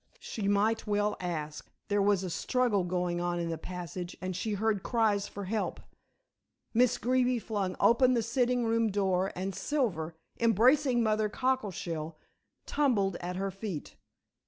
[0.17, 1.69] She might well ask.
[1.87, 5.79] There was a struggle going on in the passage, and she heard cries for help.
[6.73, 12.17] Miss Greeby flung open the sitting room door, and Silver, embracing Mother Cockleshell,
[12.65, 13.95] tumbled at her feet.